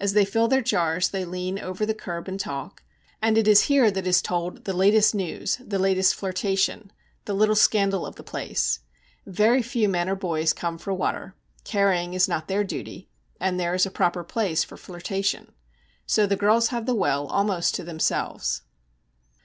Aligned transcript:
As 0.00 0.14
they 0.14 0.24
fill 0.24 0.48
their 0.48 0.62
jars 0.62 1.10
they 1.10 1.24
lean 1.24 1.56
over 1.56 1.86
the 1.86 1.94
curb 1.94 2.26
and 2.26 2.40
talk, 2.40 2.82
and 3.22 3.38
it 3.38 3.46
is 3.46 3.66
here 3.70 3.88
that 3.88 4.04
is 4.04 4.20
told 4.20 4.64
the 4.64 4.72
latest 4.72 5.14
news, 5.14 5.58
the 5.64 5.78
latest 5.78 6.16
flirtation, 6.16 6.90
the 7.24 7.34
little 7.34 7.54
scandal 7.54 8.04
of 8.04 8.16
the 8.16 8.24
place. 8.24 8.80
Very 9.26 9.62
few 9.62 9.88
men 9.88 10.08
or 10.08 10.16
boys 10.16 10.52
come 10.52 10.76
for 10.76 10.92
water; 10.92 11.36
carrying 11.62 12.14
is 12.14 12.26
not 12.26 12.48
their 12.48 12.64
duty, 12.64 13.10
and 13.38 13.60
there 13.60 13.72
is 13.76 13.86
a 13.86 13.92
proper 13.92 14.24
place 14.24 14.64
for 14.64 14.76
flirtation. 14.76 15.52
So 16.04 16.26
the 16.26 16.34
girls 16.34 16.70
have 16.74 16.84
the 16.84 16.92
well 16.96 17.28
almost 17.28 17.76
to 17.76 17.84
themselves. 17.84 18.62